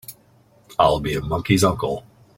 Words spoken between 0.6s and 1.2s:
I'll be